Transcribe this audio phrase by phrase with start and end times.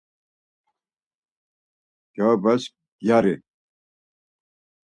[2.15, 2.63] Gaubaş
[3.05, 3.37] gyarii?